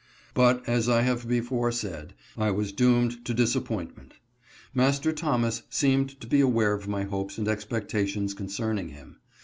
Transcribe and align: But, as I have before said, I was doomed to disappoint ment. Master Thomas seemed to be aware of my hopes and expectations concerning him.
But, 0.33 0.67
as 0.67 0.89
I 0.89 1.03
have 1.03 1.27
before 1.27 1.71
said, 1.71 2.15
I 2.35 2.49
was 2.49 2.71
doomed 2.71 3.23
to 3.23 3.35
disappoint 3.35 3.95
ment. 3.95 4.15
Master 4.73 5.11
Thomas 5.11 5.61
seemed 5.69 6.19
to 6.21 6.25
be 6.25 6.41
aware 6.41 6.73
of 6.73 6.87
my 6.87 7.03
hopes 7.03 7.37
and 7.37 7.47
expectations 7.47 8.33
concerning 8.33 8.87
him. 8.89 9.17